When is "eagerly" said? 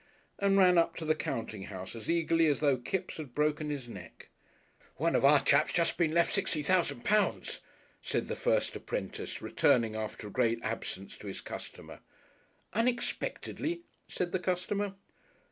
2.09-2.47